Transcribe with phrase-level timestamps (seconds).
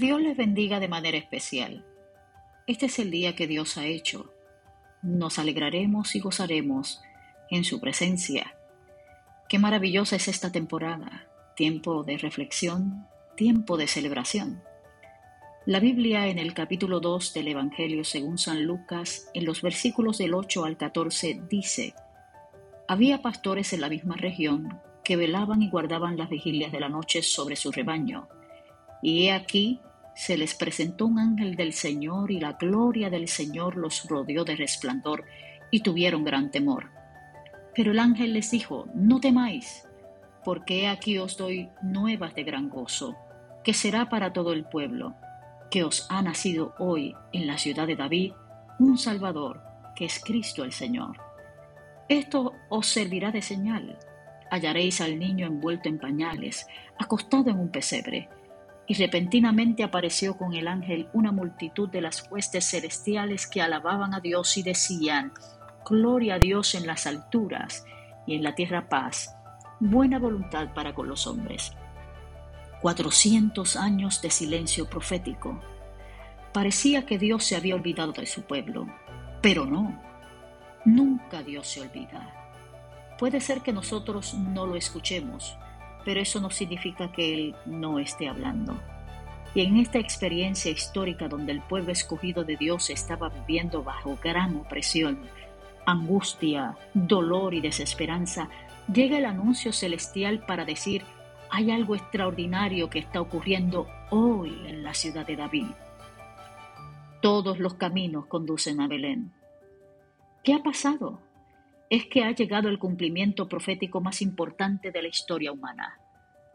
[0.00, 1.84] Dios les bendiga de manera especial.
[2.68, 4.32] Este es el día que Dios ha hecho.
[5.02, 7.02] Nos alegraremos y gozaremos
[7.50, 8.54] en su presencia.
[9.48, 11.26] Qué maravillosa es esta temporada,
[11.56, 14.62] tiempo de reflexión, tiempo de celebración.
[15.66, 20.34] La Biblia en el capítulo 2 del Evangelio según San Lucas, en los versículos del
[20.34, 21.92] 8 al 14, dice,
[22.86, 27.20] Había pastores en la misma región que velaban y guardaban las vigilias de la noche
[27.20, 28.28] sobre su rebaño.
[29.02, 29.80] Y he aquí
[30.18, 34.56] se les presentó un ángel del Señor y la gloria del Señor los rodeó de
[34.56, 35.24] resplandor
[35.70, 36.90] y tuvieron gran temor.
[37.72, 39.86] Pero el ángel les dijo, no temáis,
[40.44, 43.16] porque aquí os doy nuevas de gran gozo,
[43.62, 45.14] que será para todo el pueblo,
[45.70, 48.32] que os ha nacido hoy en la ciudad de David
[48.80, 49.62] un Salvador,
[49.94, 51.16] que es Cristo el Señor.
[52.08, 53.96] Esto os servirá de señal.
[54.50, 56.66] Hallaréis al niño envuelto en pañales,
[56.98, 58.28] acostado en un pesebre
[58.88, 64.20] y repentinamente apareció con el ángel una multitud de las huestes celestiales que alababan a
[64.20, 65.32] Dios y decían,
[65.84, 67.84] Gloria a Dios en las alturas
[68.26, 69.36] y en la tierra paz,
[69.78, 71.72] buena voluntad para con los hombres.
[72.80, 75.60] Cuatrocientos años de silencio profético.
[76.52, 78.86] Parecía que Dios se había olvidado de su pueblo,
[79.42, 80.00] pero no,
[80.86, 82.34] nunca Dios se olvida.
[83.18, 85.58] Puede ser que nosotros no lo escuchemos,
[86.04, 88.78] pero eso no significa que Él no esté hablando.
[89.54, 94.56] Y en esta experiencia histórica donde el pueblo escogido de Dios estaba viviendo bajo gran
[94.56, 95.18] opresión,
[95.86, 98.48] angustia, dolor y desesperanza,
[98.92, 101.02] llega el anuncio celestial para decir,
[101.50, 105.66] hay algo extraordinario que está ocurriendo hoy en la ciudad de David.
[107.22, 109.32] Todos los caminos conducen a Belén.
[110.44, 111.20] ¿Qué ha pasado?
[111.90, 115.98] Es que ha llegado el cumplimiento profético más importante de la historia humana.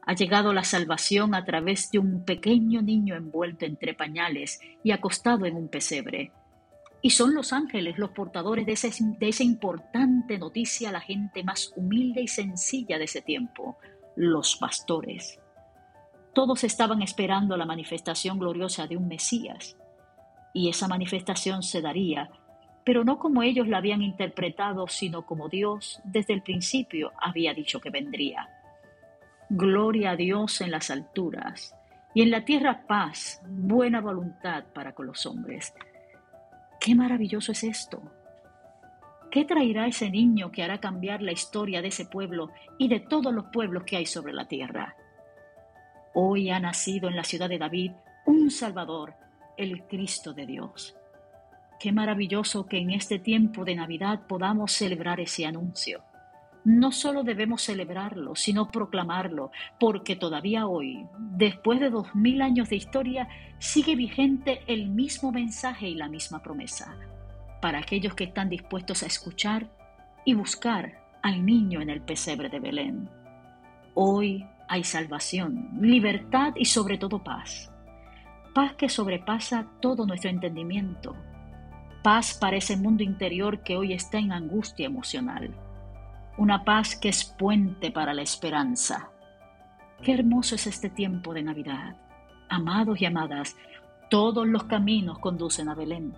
[0.06, 5.45] Ha llegado la salvación a través de un pequeño niño envuelto entre pañales y acostado
[5.45, 6.31] en un pesebre.
[7.02, 11.74] Y son los ángeles los portadores de, de esa importante noticia a la gente más
[11.75, 13.78] humilde y sencilla de ese tiempo,
[14.16, 15.40] los pastores.
[16.34, 19.78] Todos estaban esperando la manifestación gloriosa de un Mesías,
[20.53, 22.30] y esa manifestación se daría
[22.83, 27.79] pero no como ellos la habían interpretado, sino como Dios desde el principio había dicho
[27.79, 28.49] que vendría.
[29.49, 31.75] Gloria a Dios en las alturas
[32.13, 35.73] y en la tierra paz, buena voluntad para con los hombres.
[36.79, 38.01] Qué maravilloso es esto.
[39.31, 43.33] ¿Qué traerá ese niño que hará cambiar la historia de ese pueblo y de todos
[43.33, 44.95] los pueblos que hay sobre la tierra?
[46.13, 47.94] Hoy ha nacido en la ciudad de David
[48.25, 49.15] un Salvador,
[49.57, 50.95] el Cristo de Dios.
[51.79, 56.03] Qué maravilloso que en este tiempo de Navidad podamos celebrar ese anuncio.
[56.66, 62.78] No solo debemos celebrarlo, sino proclamarlo, porque todavía hoy, después de dos mil años de
[62.78, 63.28] historia,
[63.59, 66.95] sigue vigente el mismo mensaje y la misma promesa,
[67.62, 69.67] para aquellos que están dispuestos a escuchar
[70.23, 73.09] y buscar al niño en el pesebre de Belén.
[73.94, 77.72] Hoy hay salvación, libertad y sobre todo paz.
[78.53, 81.16] Paz que sobrepasa todo nuestro entendimiento,
[82.03, 85.56] Paz para ese mundo interior que hoy está en angustia emocional.
[86.38, 89.09] Una paz que es puente para la esperanza.
[90.02, 91.96] Qué hermoso es este tiempo de Navidad.
[92.50, 93.56] Amados y amadas,
[94.09, 96.13] todos los caminos conducen a Belén.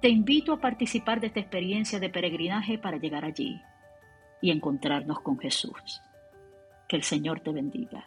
[0.00, 3.62] Te invito a participar de esta experiencia de peregrinaje para llegar allí
[4.42, 6.02] y encontrarnos con Jesús.
[6.88, 8.04] Que el Señor te bendiga.